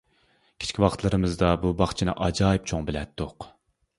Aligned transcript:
كىچىك 0.63 0.79
ۋاقىتلىرىمىزدا 0.83 1.51
بۇ 1.65 1.75
باغچىنى 1.83 2.17
ئاجايىپ 2.27 2.65
چوڭ 2.71 2.91
بىلەتتۇق. 2.91 3.49